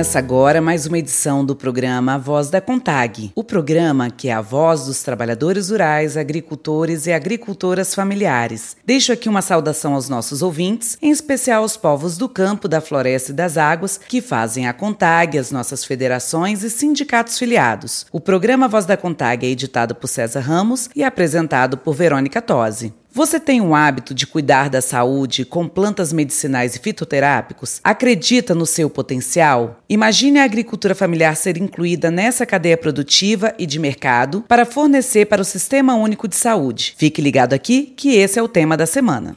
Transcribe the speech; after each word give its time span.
Começa 0.00 0.18
agora 0.18 0.62
mais 0.62 0.86
uma 0.86 0.96
edição 0.96 1.44
do 1.44 1.54
programa 1.54 2.14
A 2.14 2.16
Voz 2.16 2.48
da 2.48 2.58
Contag, 2.58 3.32
o 3.34 3.44
programa 3.44 4.08
que 4.08 4.30
é 4.30 4.32
a 4.32 4.40
voz 4.40 4.86
dos 4.86 5.02
trabalhadores 5.02 5.68
rurais, 5.68 6.16
agricultores 6.16 7.04
e 7.04 7.12
agricultoras 7.12 7.94
familiares. 7.94 8.78
Deixo 8.82 9.12
aqui 9.12 9.28
uma 9.28 9.42
saudação 9.42 9.92
aos 9.92 10.08
nossos 10.08 10.40
ouvintes, 10.40 10.96
em 11.02 11.10
especial 11.10 11.64
aos 11.64 11.76
povos 11.76 12.16
do 12.16 12.30
campo, 12.30 12.66
da 12.66 12.80
floresta 12.80 13.30
e 13.30 13.34
das 13.34 13.58
águas 13.58 13.98
que 13.98 14.22
fazem 14.22 14.66
a 14.66 14.72
Contag, 14.72 15.36
as 15.36 15.50
nossas 15.50 15.84
federações 15.84 16.62
e 16.62 16.70
sindicatos 16.70 17.38
filiados. 17.38 18.06
O 18.10 18.20
programa 18.20 18.68
Voz 18.68 18.86
da 18.86 18.96
Contag 18.96 19.46
é 19.46 19.50
editado 19.50 19.94
por 19.94 20.08
César 20.08 20.40
Ramos 20.40 20.88
e 20.96 21.04
apresentado 21.04 21.76
por 21.76 21.94
Verônica 21.94 22.40
Tosi. 22.40 22.94
Você 23.12 23.40
tem 23.40 23.60
o 23.60 23.74
hábito 23.74 24.14
de 24.14 24.24
cuidar 24.24 24.70
da 24.70 24.80
saúde 24.80 25.44
com 25.44 25.66
plantas 25.66 26.12
medicinais 26.12 26.76
e 26.76 26.78
fitoterápicos? 26.78 27.80
Acredita 27.82 28.54
no 28.54 28.64
seu 28.64 28.88
potencial? 28.88 29.80
Imagine 29.88 30.38
a 30.38 30.44
agricultura 30.44 30.94
familiar 30.94 31.34
ser 31.34 31.56
incluída 31.56 32.08
nessa 32.08 32.46
cadeia 32.46 32.76
produtiva 32.76 33.52
e 33.58 33.66
de 33.66 33.80
mercado 33.80 34.44
para 34.46 34.64
fornecer 34.64 35.26
para 35.26 35.42
o 35.42 35.44
Sistema 35.44 35.96
Único 35.96 36.28
de 36.28 36.36
Saúde. 36.36 36.94
Fique 36.96 37.20
ligado 37.20 37.52
aqui 37.52 37.92
que 37.96 38.14
esse 38.14 38.38
é 38.38 38.42
o 38.42 38.48
tema 38.48 38.76
da 38.76 38.86
semana. 38.86 39.34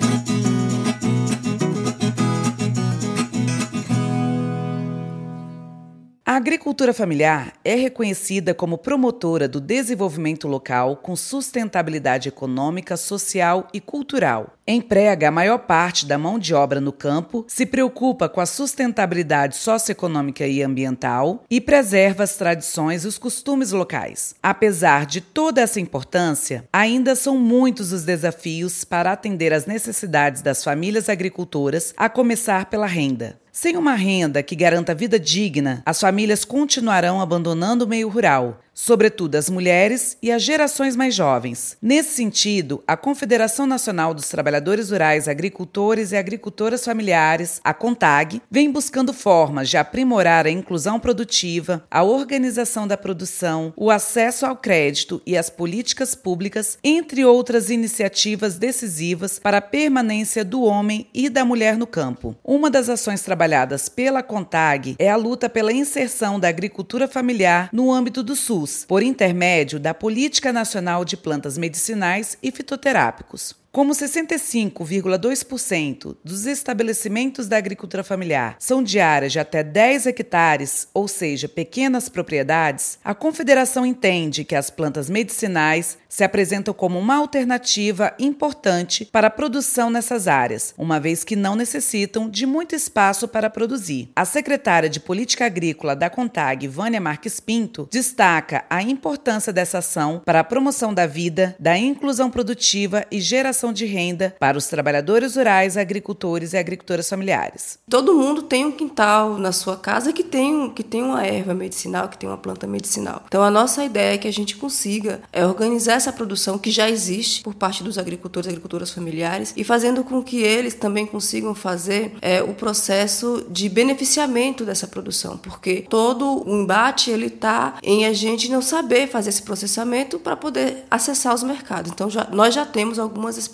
A 6.34 6.38
agricultura 6.38 6.96
familiar 6.96 7.54
é 7.64 7.76
reconhecida 7.76 8.56
como 8.56 8.76
promotora 8.76 9.48
do 9.48 9.62
desenvolvimento 9.62 10.48
local 10.48 10.96
com 10.96 11.16
sustentabilidade 11.16 12.28
econômica, 12.28 12.98
social 12.98 13.68
e 13.72 13.80
cultural. 13.80 14.56
Emprega 14.66 15.28
a 15.28 15.32
maior 15.32 15.60
parte 15.60 16.08
da 16.08 16.18
mão 16.18 16.40
de 16.40 16.52
obra 16.56 16.82
no 16.82 16.92
campo, 16.92 17.46
se 17.48 17.68
preocupa 17.68 18.28
com 18.28 18.42
a 18.42 18.48
sustentabilidade 18.48 19.58
socioeconômica 19.58 20.48
e 20.48 20.64
ambiental 20.64 21.44
e 21.52 21.62
preserva 21.62 22.24
as 22.24 22.36
tradições 22.36 23.04
e 23.04 23.08
os 23.08 23.20
costumes 23.20 23.72
locais. 23.72 24.34
Apesar 24.42 25.06
de 25.06 25.22
toda 25.22 25.62
essa 25.62 25.80
importância, 25.80 26.68
ainda 26.74 27.14
são 27.14 27.38
muitos 27.38 27.92
os 27.92 28.06
desafios 28.06 28.84
para 28.84 29.12
atender 29.12 29.54
às 29.54 29.68
necessidades 29.68 30.42
das 30.42 30.64
famílias 30.64 31.10
agricultoras, 31.10 31.94
a 31.96 32.10
começar 32.10 32.72
pela 32.72 32.88
renda. 32.88 33.43
Sem 33.56 33.78
uma 33.78 33.94
renda 33.94 34.42
que 34.42 34.56
garanta 34.56 34.96
vida 34.96 35.20
digna, 35.20 35.84
as 35.86 36.00
famílias 36.00 36.44
continuarão 36.44 37.22
abandonando 37.22 37.86
o 37.86 37.88
meio 37.88 38.10
rural, 38.10 38.60
sobretudo 38.74 39.36
as 39.36 39.50
mulheres 39.50 40.18
e 40.22 40.32
as 40.32 40.42
gerações 40.42 40.96
mais 40.96 41.14
jovens. 41.14 41.78
Nesse 41.82 42.16
sentido, 42.16 42.84
a 42.88 42.98
Confederação 42.98 43.68
Nacional 43.68 44.14
dos 44.14 44.30
Trabalhadores 44.30 44.90
Rurais, 44.90 45.28
Agricultores 45.28 46.12
e 46.12 46.18
Agricultoras 46.18 46.84
Familiares, 46.84 47.62
a 47.64 47.74
CONTAG, 47.74 48.42
vem 48.50 48.72
buscando 48.72 49.14
formas 49.14 49.70
de 49.70 49.78
aprimorar 49.78 50.46
a 50.46 50.52
inclusão 50.52 51.00
produtiva, 51.00 51.84
a 51.90 52.04
organização 52.04 52.88
da 52.88 52.98
produção, 52.98 53.74
o 53.76 53.92
acesso 53.92 54.46
ao 54.46 54.56
crédito 54.56 55.22
e 55.26 55.38
as 55.38 55.50
políticas 55.50 56.16
públicas, 56.16 56.78
entre 56.84 57.24
outras 57.24 57.70
iniciativas 57.70 58.58
decisivas 58.58 59.40
para 59.40 59.58
a 59.58 59.62
permanência 59.62 60.44
do 60.44 60.64
homem 60.64 61.08
e 61.14 61.30
da 61.30 61.46
mulher 61.46 61.78
no 61.78 61.86
campo. 61.86 62.36
Uma 62.44 62.70
das 62.70 62.90
ações 62.90 63.22
trabalhadas 63.22 63.88
pela 63.88 64.24
CONTAG 64.24 64.96
é 64.98 65.10
a 65.10 65.16
luta 65.16 65.50
pela 65.50 65.72
inserção 65.72 66.40
da 66.40 66.48
agricultura 66.48 67.08
familiar 67.08 67.70
no 67.72 67.92
âmbito 67.92 68.24
do 68.24 68.36
SUS 68.36 68.63
SUS, 68.68 68.86
por 68.86 69.04
intermédio 69.04 69.80
da 69.80 69.94
Política 69.94 70.54
Nacional 70.54 71.04
de 71.04 71.18
Plantas 71.18 71.58
Medicinais 71.58 72.38
e 72.42 72.52
Fitoterápicos. 72.52 73.63
Como 73.76 73.92
65,2% 73.92 76.16
dos 76.24 76.46
estabelecimentos 76.46 77.48
da 77.48 77.58
agricultura 77.58 78.04
familiar 78.04 78.56
são 78.60 78.84
de 78.84 79.00
áreas 79.00 79.32
de 79.32 79.40
até 79.40 79.64
10 79.64 80.06
hectares, 80.06 80.88
ou 80.94 81.08
seja, 81.08 81.50
pequenas 81.50 82.08
propriedades, 82.08 83.00
a 83.04 83.16
Confederação 83.16 83.84
entende 83.84 84.44
que 84.44 84.54
as 84.54 84.70
plantas 84.70 85.10
medicinais 85.10 85.98
se 86.08 86.24
apresentam 86.24 86.72
como 86.72 87.00
uma 87.00 87.16
alternativa 87.16 88.14
importante 88.20 89.06
para 89.06 89.26
a 89.26 89.32
produção 89.32 89.90
nessas 89.90 90.28
áreas, 90.28 90.76
uma 90.78 91.00
vez 91.00 91.24
que 91.24 91.36
não 91.36 91.56
necessitam 91.56 92.30
de 92.30 92.46
muito 92.46 92.76
espaço 92.76 93.28
para 93.28 93.50
produzir. 93.50 94.12
A 94.16 94.24
secretária 94.24 94.88
de 94.88 95.00
Política 95.00 95.48
Agrícola 95.48 95.96
da 95.96 96.12
CONTAG, 96.12 96.68
Vânia 96.68 97.02
Marques 97.02 97.40
Pinto, 97.40 97.90
destaca 97.92 98.66
a 98.70 98.84
importância 98.84 99.52
dessa 99.52 99.80
ação 99.80 100.22
para 100.24 100.42
a 100.42 100.44
promoção 100.44 100.94
da 100.94 101.08
vida, 101.08 101.56
da 101.60 101.76
inclusão 101.76 102.30
produtiva 102.30 103.04
e 103.10 103.20
geração 103.20 103.63
geração 103.64 103.72
de 103.72 103.86
renda 103.86 104.36
para 104.40 104.58
os 104.58 104.68
trabalhadores 104.68 105.36
rurais, 105.36 105.78
agricultores 105.78 106.52
e 106.54 106.58
agricultoras 106.58 107.08
familiares. 107.08 107.80
Todo 107.90 108.14
mundo 108.14 108.44
tem 108.44 108.66
um 108.66 108.72
quintal 108.72 109.38
na 109.38 109.52
sua 109.52 109.78
casa 109.78 110.12
que 110.12 110.24
tem, 110.24 110.70
que 110.70 110.84
tem 110.84 111.02
uma 111.02 111.26
erva 111.26 111.54
medicinal, 111.54 112.10
que 112.10 112.18
tem 112.18 112.28
uma 112.28 112.38
planta 112.38 112.68
medicinal. 112.68 113.24
Então 113.28 113.42
a 113.42 113.50
nossa 113.50 113.84
ideia 113.84 114.16
é 114.16 114.18
que 114.18 114.28
a 114.28 114.34
gente 114.34 114.58
consiga 114.58 115.22
é 115.32 115.46
organizar 115.46 115.94
essa 115.94 116.12
produção 116.12 116.58
que 116.58 116.72
já 116.72 116.90
existe 116.90 117.44
por 117.44 117.54
parte 117.54 117.84
dos 117.84 117.98
agricultores 117.98 118.48
e 118.48 118.50
agricultoras 118.50 118.92
familiares 118.92 119.54
e 119.56 119.64
fazendo 119.64 120.04
com 120.04 120.22
que 120.22 120.42
eles 120.42 120.74
também 120.74 121.06
consigam 121.06 121.56
fazer 121.56 122.14
é, 122.22 122.42
o 122.42 122.54
processo 122.54 123.46
de 123.50 123.70
beneficiamento 123.70 124.66
dessa 124.66 124.88
produção, 124.88 125.38
porque 125.38 125.86
todo 125.90 126.44
o 126.48 126.62
embate 126.62 127.12
ele 127.12 127.28
está 127.28 127.76
em 127.84 128.06
a 128.06 128.14
gente 128.14 128.50
não 128.50 128.62
saber 128.62 129.08
fazer 129.08 129.30
esse 129.30 129.44
processamento 129.44 130.20
para 130.20 130.36
poder 130.36 130.86
acessar 130.90 131.34
os 131.34 131.44
mercados. 131.44 131.92
Então 131.92 132.10
já, 132.10 132.28
nós 132.32 132.54
já 132.54 132.66
temos 132.66 133.00
algumas 133.00 133.38
experiências 133.38 133.53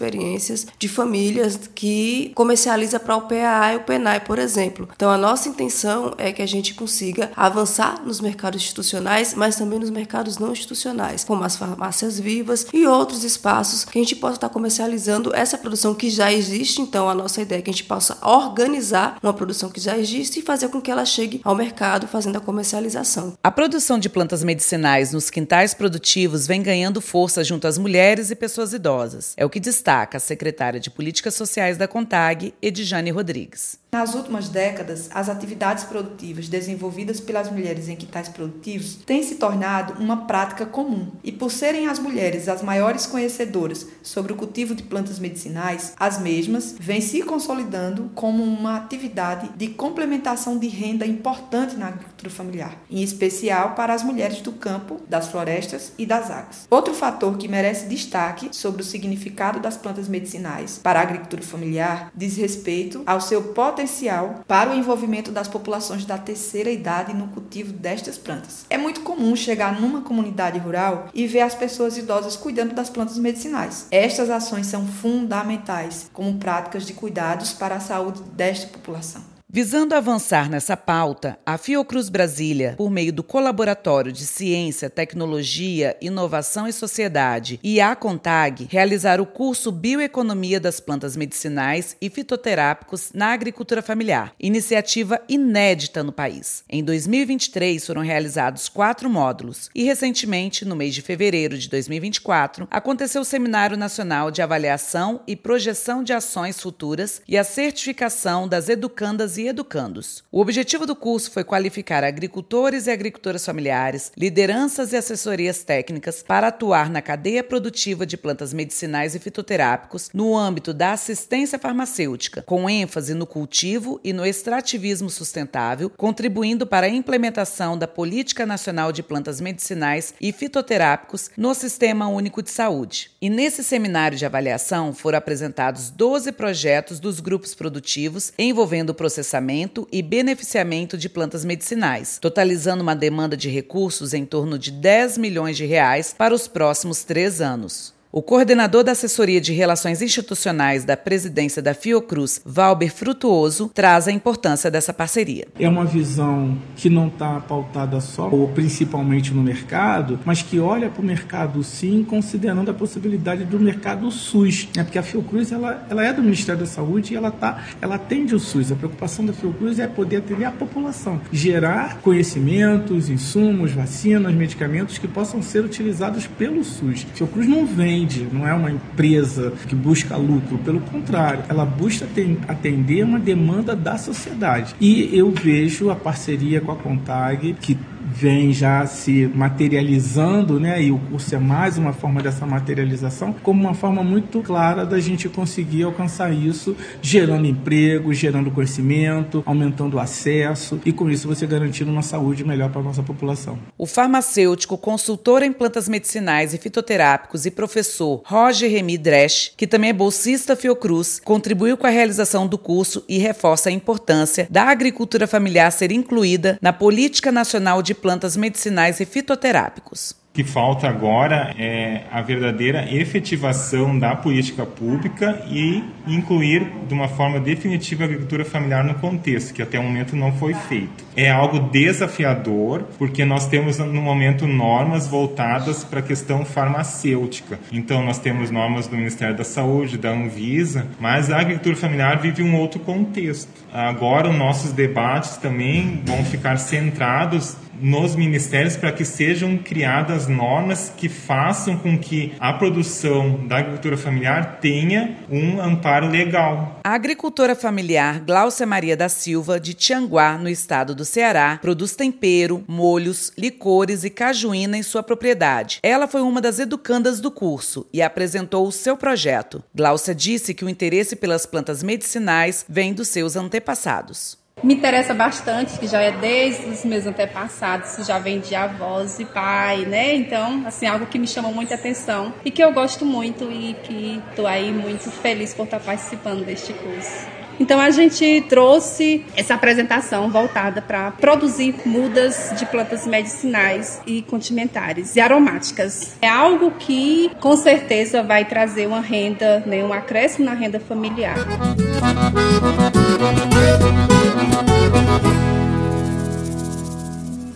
de 0.77 0.87
famílias 0.87 1.59
que 1.75 2.31
comercializa 2.35 2.99
para 2.99 3.15
o 3.15 3.21
PAA 3.21 3.73
e 3.73 3.77
o 3.77 3.81
PENAI, 3.81 4.21
por 4.21 4.39
exemplo. 4.39 4.87
Então, 4.95 5.09
a 5.09 5.17
nossa 5.17 5.49
intenção 5.49 6.13
é 6.17 6.31
que 6.31 6.41
a 6.41 6.47
gente 6.47 6.73
consiga 6.73 7.31
avançar 7.35 8.01
nos 8.05 8.21
mercados 8.21 8.61
institucionais, 8.61 9.33
mas 9.33 9.55
também 9.55 9.79
nos 9.79 9.89
mercados 9.89 10.37
não 10.37 10.51
institucionais, 10.51 11.23
como 11.23 11.43
as 11.43 11.55
farmácias 11.55 12.19
vivas 12.19 12.67
e 12.73 12.85
outros 12.85 13.23
espaços 13.23 13.85
que 13.85 13.99
a 13.99 14.01
gente 14.01 14.15
possa 14.15 14.35
estar 14.35 14.49
comercializando 14.49 15.35
essa 15.35 15.57
produção 15.57 15.93
que 15.93 16.09
já 16.09 16.31
existe. 16.31 16.81
Então, 16.81 17.09
a 17.09 17.13
nossa 17.13 17.41
ideia 17.41 17.59
é 17.59 17.61
que 17.61 17.69
a 17.69 17.73
gente 17.73 17.83
possa 17.83 18.17
organizar 18.25 19.17
uma 19.21 19.33
produção 19.33 19.69
que 19.69 19.79
já 19.79 19.97
existe 19.97 20.39
e 20.39 20.43
fazer 20.43 20.69
com 20.69 20.81
que 20.81 20.91
ela 20.91 21.05
chegue 21.05 21.41
ao 21.43 21.55
mercado 21.55 22.07
fazendo 22.07 22.37
a 22.37 22.41
comercialização. 22.41 23.33
A 23.43 23.51
produção 23.51 23.99
de 23.99 24.09
plantas 24.09 24.43
medicinais 24.43 25.11
nos 25.11 25.29
quintais 25.29 25.73
produtivos 25.73 26.47
vem 26.47 26.63
ganhando 26.63 27.01
força 27.01 27.43
junto 27.43 27.67
às 27.67 27.77
mulheres 27.77 28.31
e 28.31 28.35
pessoas 28.35 28.73
idosas. 28.73 29.33
É 29.35 29.45
o 29.45 29.49
que 29.49 29.59
destaca 29.59 29.88
destaca 29.89 30.17
a 30.17 30.19
secretária 30.19 30.79
de 30.79 30.91
Políticas 30.91 31.33
Sociais 31.33 31.75
da 31.75 31.87
CONTAG, 31.87 32.53
Edjane 32.61 33.09
Rodrigues. 33.09 33.79
Nas 33.91 34.13
últimas 34.13 34.49
décadas, 34.49 35.09
as 35.11 35.29
atividades 35.29 35.83
produtivas 35.83 36.47
desenvolvidas 36.47 37.19
pelas 37.19 37.51
mulheres 37.51 37.89
em 37.89 37.95
quitais 37.95 38.29
produtivos 38.29 38.93
têm 39.03 39.23
se 39.23 39.35
tornado 39.35 39.99
uma 39.99 40.27
prática 40.27 40.63
comum. 40.63 41.11
E 41.23 41.31
por 41.31 41.51
serem 41.51 41.87
as 41.87 41.97
mulheres 41.97 42.47
as 42.47 42.61
maiores 42.61 43.07
conhecedoras 43.07 43.87
sobre 44.03 44.31
o 44.31 44.35
cultivo 44.35 44.75
de 44.75 44.83
plantas 44.83 45.17
medicinais, 45.17 45.93
as 45.99 46.19
mesmas 46.19 46.75
vêm 46.79 47.01
se 47.01 47.23
consolidando 47.23 48.11
como 48.13 48.43
uma 48.43 48.77
atividade 48.77 49.49
de 49.57 49.69
complementação 49.69 50.59
de 50.59 50.67
renda 50.67 51.03
importante 51.03 51.75
na 51.75 51.87
agricultura 51.87 52.29
familiar, 52.29 52.77
em 52.91 53.01
especial 53.01 53.73
para 53.73 53.95
as 53.95 54.03
mulheres 54.03 54.39
do 54.41 54.51
campo, 54.51 55.01
das 55.09 55.29
florestas 55.29 55.93
e 55.97 56.05
das 56.05 56.29
águas. 56.29 56.67
Outro 56.69 56.93
fator 56.93 57.35
que 57.37 57.47
merece 57.47 57.87
destaque 57.87 58.49
sobre 58.51 58.83
o 58.83 58.85
significado 58.85 59.59
das 59.59 59.77
plantas 59.77 60.07
medicinais 60.07 60.79
para 60.83 60.99
a 60.99 61.03
agricultura 61.03 61.41
familiar 61.41 62.11
diz 62.15 62.37
respeito 62.37 63.01
ao 63.07 63.19
seu 63.19 63.41
potencial 63.41 63.78
potencial 63.79 64.43
para 64.45 64.71
o 64.71 64.75
envolvimento 64.75 65.31
das 65.31 65.47
populações 65.47 66.03
da 66.03 66.17
terceira 66.17 66.69
idade 66.69 67.13
no 67.13 67.29
cultivo 67.29 67.71
destas 67.71 68.17
plantas. 68.17 68.65
É 68.69 68.77
muito 68.77 69.01
comum 69.01 69.35
chegar 69.35 69.79
numa 69.79 70.01
comunidade 70.01 70.59
rural 70.59 71.07
e 71.13 71.25
ver 71.25 71.41
as 71.41 71.55
pessoas 71.55 71.97
idosas 71.97 72.35
cuidando 72.35 72.75
das 72.75 72.89
plantas 72.89 73.17
medicinais. 73.17 73.87
Estas 73.89 74.29
ações 74.29 74.67
são 74.67 74.85
fundamentais 74.85 76.09
como 76.11 76.37
práticas 76.37 76.85
de 76.85 76.93
cuidados 76.93 77.53
para 77.53 77.75
a 77.75 77.79
saúde 77.79 78.21
desta 78.33 78.67
população. 78.67 79.28
Visando 79.51 79.95
avançar 79.95 80.47
nessa 80.47 80.77
pauta, 80.77 81.39
a 81.43 81.57
Fiocruz 81.57 82.07
Brasília, 82.07 82.75
por 82.77 82.91
meio 82.91 83.11
do 83.11 83.23
Colaboratório 83.23 84.11
de 84.11 84.27
Ciência, 84.27 84.91
Tecnologia, 84.91 85.97
Inovação 85.99 86.67
e 86.67 86.71
Sociedade 86.71 87.59
e 87.63 87.81
a 87.81 87.95
CONTAG, 87.95 88.67
realizar 88.69 89.19
o 89.19 89.25
curso 89.25 89.71
Bioeconomia 89.71 90.59
das 90.59 90.79
Plantas 90.79 91.17
Medicinais 91.17 91.97
e 91.99 92.11
Fitoterápicos 92.11 93.09
na 93.11 93.33
Agricultura 93.33 93.81
Familiar, 93.81 94.35
iniciativa 94.39 95.19
inédita 95.27 96.03
no 96.03 96.11
país. 96.11 96.63
Em 96.69 96.83
2023 96.83 97.83
foram 97.83 98.03
realizados 98.03 98.69
quatro 98.69 99.09
módulos 99.09 99.71
e, 99.73 99.83
recentemente, 99.83 100.63
no 100.63 100.75
mês 100.75 100.93
de 100.93 101.01
fevereiro 101.01 101.57
de 101.57 101.67
2024, 101.69 102.67
aconteceu 102.69 103.23
o 103.23 103.25
Seminário 103.25 103.75
Nacional 103.75 104.29
de 104.29 104.43
Avaliação 104.43 105.21
e 105.25 105.35
Projeção 105.35 106.03
de 106.03 106.13
Ações 106.13 106.61
Futuras 106.61 107.23
e 107.27 107.35
a 107.35 107.43
certificação 107.43 108.47
das 108.47 108.69
educandas 108.69 109.38
e 109.39 109.47
educandos. 109.47 110.23
O 110.31 110.41
objetivo 110.41 110.85
do 110.85 110.95
curso 110.95 111.31
foi 111.31 111.43
qualificar 111.43 112.03
agricultores 112.03 112.85
e 112.85 112.91
agricultoras 112.91 113.45
familiares, 113.45 114.11
lideranças 114.15 114.93
e 114.93 114.97
assessorias 114.97 115.63
técnicas 115.63 116.21
para 116.21 116.49
atuar 116.49 116.89
na 116.89 117.01
cadeia 117.01 117.43
produtiva 117.43 118.05
de 118.05 118.17
plantas 118.17 118.53
medicinais 118.53 119.15
e 119.15 119.19
fitoterápicos 119.19 120.09
no 120.13 120.37
âmbito 120.37 120.73
da 120.73 120.91
assistência 120.91 121.57
farmacêutica, 121.57 122.43
com 122.43 122.69
ênfase 122.69 123.13
no 123.13 123.25
cultivo 123.25 123.99
e 124.03 124.11
no 124.13 124.25
extrativismo 124.25 125.09
sustentável, 125.09 125.89
contribuindo 125.89 126.67
para 126.67 126.87
a 126.87 126.89
implementação 126.89 127.77
da 127.77 127.87
Política 127.87 128.45
Nacional 128.45 128.91
de 128.91 129.01
Plantas 129.01 129.39
Medicinais 129.39 130.13
e 130.19 130.31
Fitoterápicos 130.31 131.31
no 131.37 131.53
Sistema 131.53 132.07
Único 132.07 132.43
de 132.43 132.51
Saúde. 132.51 133.11
E 133.21 133.29
nesse 133.29 133.63
seminário 133.63 134.17
de 134.17 134.25
avaliação 134.25 134.93
foram 134.93 135.17
apresentados 135.17 135.89
12 135.89 136.31
projetos 136.33 136.99
dos 136.99 137.19
grupos 137.19 137.55
produtivos 137.55 138.33
envolvendo 138.37 138.89
o 138.89 138.95
processamento 139.29 139.87
e 139.91 140.01
beneficiamento 140.01 140.97
de 140.97 141.07
plantas 141.07 141.45
medicinais, 141.45 142.17
totalizando 142.19 142.81
uma 142.81 142.95
demanda 142.95 143.37
de 143.37 143.47
recursos 143.47 144.13
em 144.13 144.25
torno 144.25 144.57
de 144.57 144.71
10 144.71 145.19
milhões 145.19 145.55
de 145.55 145.65
reais 145.65 146.15
para 146.17 146.33
os 146.33 146.47
próximos 146.47 147.03
três 147.03 147.39
anos. 147.39 147.93
O 148.11 148.23
coordenador 148.23 148.83
da 148.83 148.93
Assessoria 148.93 149.39
de 149.39 149.53
Relações 149.53 150.01
Institucionais 150.01 150.83
da 150.83 150.97
presidência 150.97 151.61
da 151.61 151.75
Fiocruz, 151.75 152.41
Valber 152.43 152.91
Frutuoso, 152.91 153.69
traz 153.71 154.07
a 154.07 154.11
importância 154.11 154.71
dessa 154.71 154.91
parceria. 154.91 155.47
É 155.59 155.69
uma 155.69 155.85
visão 155.85 156.57
que 156.75 156.89
não 156.89 157.05
está 157.05 157.39
pautada 157.39 158.01
só 158.01 158.27
ou 158.27 158.47
principalmente 158.47 159.31
no 159.31 159.43
mercado, 159.43 160.19
mas 160.25 160.41
que 160.41 160.59
olha 160.59 160.89
para 160.89 161.03
o 161.03 161.05
mercado 161.05 161.63
sim, 161.63 162.03
considerando 162.03 162.71
a 162.71 162.73
possibilidade 162.73 163.45
do 163.45 163.59
mercado 163.59 164.09
SUS. 164.09 164.69
É 164.75 164.81
porque 164.81 164.97
a 164.97 165.03
Fiocruz 165.03 165.51
ela, 165.51 165.85
ela 165.87 166.03
é 166.03 166.11
do 166.11 166.23
Ministério 166.23 166.61
da 166.61 166.65
Saúde 166.65 167.13
e 167.13 167.15
ela, 167.15 167.29
tá, 167.29 167.63
ela 167.79 167.93
atende 167.93 168.33
o 168.33 168.39
SUS. 168.39 168.71
A 168.71 168.75
preocupação 168.75 169.23
da 169.23 169.33
Fiocruz 169.33 169.77
é 169.77 169.85
poder 169.85 170.15
atender 170.17 170.45
a 170.45 170.51
população, 170.51 171.21
gerar 171.31 171.99
conhecimentos, 172.01 173.07
insumos, 173.07 173.71
vacinas, 173.71 174.33
medicamentos 174.33 174.97
que 174.97 175.07
possam 175.07 175.43
ser 175.43 175.63
utilizados 175.63 176.25
pelo 176.25 176.63
SUS. 176.63 177.05
A 177.13 177.15
Fiocruz 177.15 177.47
não 177.47 177.67
vem 177.67 177.98
vende, 177.99 178.27
não 178.31 178.47
é 178.47 178.53
uma 178.53 178.71
empresa 178.71 179.53
que 179.67 179.75
busca 179.75 180.15
lucro, 180.15 180.57
pelo 180.59 180.79
contrário, 180.81 181.43
ela 181.49 181.65
busca 181.65 182.07
atender 182.47 183.03
uma 183.03 183.19
demanda 183.19 183.75
da 183.75 183.97
sociedade. 183.97 184.75
E 184.79 185.09
eu 185.15 185.31
vejo 185.31 185.89
a 185.89 185.95
parceria 185.95 186.61
com 186.61 186.71
a 186.71 186.75
Contag, 186.75 187.55
que 187.61 187.77
vem 188.01 188.51
já 188.53 188.85
se 188.85 189.29
materializando, 189.33 190.59
né? 190.59 190.81
E 190.81 190.91
o 190.91 190.97
curso 190.97 191.35
é 191.35 191.39
mais 191.39 191.77
uma 191.77 191.93
forma 191.93 192.21
dessa 192.21 192.45
materialização, 192.45 193.33
como 193.33 193.61
uma 193.61 193.73
forma 193.73 194.03
muito 194.03 194.41
clara 194.41 194.85
da 194.85 194.99
gente 194.99 195.27
conseguir 195.29 195.83
alcançar 195.83 196.33
isso, 196.33 196.75
gerando 197.01 197.45
emprego, 197.45 198.13
gerando 198.13 198.51
conhecimento, 198.51 199.43
aumentando 199.45 199.97
o 199.97 199.99
acesso 199.99 200.79
e 200.85 200.91
com 200.91 201.09
isso 201.09 201.27
você 201.27 201.45
garantindo 201.45 201.91
uma 201.91 202.01
saúde 202.01 202.43
melhor 202.43 202.69
para 202.69 202.81
a 202.81 202.83
nossa 202.83 203.03
população. 203.03 203.59
O 203.77 203.85
farmacêutico, 203.85 204.77
consultor 204.77 205.43
em 205.43 205.51
plantas 205.51 205.89
medicinais 205.89 206.53
e 206.53 206.57
fitoterápicos 206.57 207.45
e 207.45 207.51
professor 207.51 208.21
Roger 208.25 208.69
Remy 208.69 208.97
Dresch, 208.97 209.51
que 209.55 209.67
também 209.67 209.89
é 209.89 209.93
bolsista 209.93 210.55
Fiocruz, 210.55 211.19
contribuiu 211.23 211.77
com 211.77 211.87
a 211.87 211.91
realização 211.91 212.47
do 212.47 212.57
curso 212.57 213.03
e 213.07 213.17
reforça 213.17 213.69
a 213.69 213.71
importância 213.71 214.47
da 214.49 214.63
agricultura 214.63 215.27
familiar 215.27 215.71
ser 215.71 215.91
incluída 215.91 216.57
na 216.61 216.73
Política 216.73 217.31
Nacional 217.31 217.81
de 217.81 217.88
plantas 217.93 218.35
medicinais 218.35 218.99
e 218.99 219.05
fitoterápicos. 219.05 220.19
O 220.31 220.35
que 220.39 220.43
falta 220.43 220.87
agora 220.87 221.53
é 221.57 222.03
a 222.11 222.21
verdadeira 222.21 222.87
efetivação 222.93 223.97
da 223.97 224.15
política 224.15 224.63
pública 224.63 225.43
e 225.49 225.83
incluir 226.07 226.71
de 226.87 226.93
uma 226.93 227.07
forma 227.07 227.39
definitiva 227.39 228.03
a 228.03 228.05
agricultura 228.05 228.45
familiar 228.45 228.83
no 228.83 228.93
contexto, 228.93 229.53
que 229.55 229.61
até 229.61 229.79
o 229.79 229.83
momento 229.83 230.15
não 230.15 230.31
foi 230.31 230.53
feito. 230.53 231.03
É 231.15 231.31
algo 231.31 231.59
desafiador, 231.59 232.83
porque 232.99 233.25
nós 233.25 233.47
temos 233.47 233.79
no 233.79 234.01
momento 234.01 234.45
normas 234.45 235.07
voltadas 235.07 235.83
para 235.83 235.99
a 235.99 236.03
questão 236.03 236.45
farmacêutica. 236.45 237.59
Então 237.71 238.05
nós 238.05 238.19
temos 238.19 238.51
normas 238.51 238.87
do 238.87 238.95
Ministério 238.95 239.35
da 239.35 239.43
Saúde, 239.43 239.97
da 239.97 240.11
Anvisa, 240.11 240.85
mas 240.99 241.31
a 241.31 241.39
agricultura 241.39 241.75
familiar 241.75 242.19
vive 242.19 242.43
um 242.43 242.55
outro 242.55 242.79
contexto. 242.79 243.49
Agora 243.73 244.29
os 244.29 244.37
nossos 244.37 244.71
debates 244.71 245.37
também 245.37 246.03
vão 246.05 246.23
ficar 246.23 246.57
centrados 246.57 247.57
nos 247.81 248.15
ministérios 248.15 248.75
para 248.75 248.91
que 248.91 249.05
sejam 249.05 249.57
criadas 249.57 250.27
normas 250.27 250.91
que 250.95 251.09
façam 251.09 251.77
com 251.77 251.97
que 251.97 252.33
a 252.39 252.53
produção 252.53 253.47
da 253.47 253.57
agricultura 253.57 253.97
familiar 253.97 254.59
tenha 254.59 255.17
um 255.29 255.61
amparo 255.61 256.07
legal. 256.07 256.79
A 256.83 256.93
agricultora 256.93 257.55
familiar 257.55 258.19
Glaucia 258.19 258.65
Maria 258.65 258.97
da 258.97 259.09
Silva, 259.09 259.59
de 259.59 259.73
Tianguá, 259.73 260.37
no 260.37 260.49
estado 260.49 260.95
do 260.95 261.05
Ceará, 261.05 261.59
produz 261.61 261.95
tempero, 261.95 262.63
molhos, 262.67 263.31
licores 263.37 264.03
e 264.03 264.09
cajuína 264.09 264.77
em 264.77 264.83
sua 264.83 265.03
propriedade. 265.03 265.79
Ela 265.83 266.07
foi 266.07 266.21
uma 266.21 266.41
das 266.41 266.59
educandas 266.59 267.19
do 267.19 267.31
curso 267.31 267.85
e 267.93 268.01
apresentou 268.01 268.67
o 268.67 268.71
seu 268.71 268.97
projeto. 268.97 269.63
Glaucia 269.75 270.15
disse 270.15 270.53
que 270.53 270.65
o 270.65 270.69
interesse 270.69 271.15
pelas 271.15 271.45
plantas 271.45 271.83
medicinais 271.83 272.65
vem 272.67 272.93
dos 272.93 273.07
seus 273.07 273.35
antepassados 273.35 274.38
me 274.61 274.75
interessa 274.75 275.13
bastante, 275.13 275.79
que 275.79 275.87
já 275.87 276.01
é 276.01 276.11
desde 276.11 276.69
os 276.69 276.83
meus 276.83 277.05
antepassados, 277.05 277.95
já 278.05 278.19
vem 278.19 278.39
de 278.41 278.55
avós 278.55 279.19
e 279.19 279.25
pai, 279.25 279.85
né? 279.85 280.15
Então, 280.15 280.65
assim, 280.67 280.85
algo 280.85 281.07
que 281.07 281.19
me 281.19 281.27
chama 281.27 281.51
muita 281.51 281.75
atenção 281.75 282.35
e 282.43 282.51
que 282.51 282.63
eu 282.63 282.73
gosto 282.73 283.05
muito 283.05 283.51
e 283.51 283.75
que 283.75 284.27
estou 284.29 284.45
aí 284.47 284.71
muito 284.73 285.11
feliz 285.11 285.53
por 285.53 285.63
estar 285.65 285.79
participando 285.79 286.43
deste 286.45 286.73
curso. 286.73 287.29
Então 287.59 287.79
a 287.79 287.89
gente 287.91 288.45
trouxe 288.47 289.25
essa 289.35 289.53
apresentação 289.53 290.29
voltada 290.29 290.81
para 290.81 291.11
produzir 291.11 291.75
mudas 291.85 292.53
de 292.57 292.65
plantas 292.65 293.05
medicinais 293.05 294.01
e 294.07 294.21
condimentares 294.21 295.15
e 295.15 295.19
aromáticas. 295.19 296.15
É 296.21 296.29
algo 296.29 296.71
que 296.71 297.31
com 297.39 297.55
certeza 297.57 298.23
vai 298.23 298.45
trazer 298.45 298.87
uma 298.87 299.01
renda, 299.01 299.63
né, 299.65 299.83
um 299.83 299.91
acréscimo 299.91 300.45
na 300.45 300.53
renda 300.53 300.79
familiar. 300.79 301.35